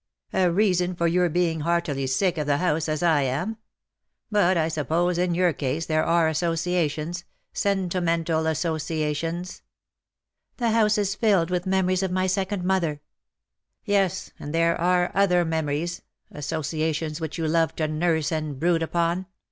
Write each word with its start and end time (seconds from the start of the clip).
"A 0.33 0.49
reason 0.51 0.95
for 0.95 1.05
your 1.05 1.29
being 1.29 1.59
heartily 1.59 2.07
sick 2.07 2.39
of 2.39 2.47
the 2.47 2.57
house— 2.57 2.89
as 2.89 3.03
I 3.03 3.21
am. 3.21 3.57
But 4.31 4.57
I 4.57 4.67
suppose 4.67 5.19
in 5.19 5.35
your 5.35 5.53
case 5.53 5.85
there 5.85 6.03
are 6.03 6.27
associations— 6.27 7.23
sentimental 7.63 8.47
associations."" 8.47 9.61
The 10.57 10.71
house 10.71 10.97
is 10.97 11.13
filled 11.13 11.51
with 11.51 11.67
memories 11.67 12.01
of 12.01 12.09
my 12.09 12.25
second 12.25 12.63
mother 12.63 12.95
V^" 12.95 12.99
Yes— 13.85 14.31
and 14.39 14.55
there 14.55 14.75
are 14.75 15.11
other 15.13 15.45
memories— 15.45 16.01
associa 16.33 16.95
tions 16.95 17.21
which 17.21 17.37
you 17.37 17.47
love 17.47 17.75
to 17.75 17.87
nurse 17.87 18.31
and 18.31 18.59
brood 18.59 18.81
upon. 18.81 19.27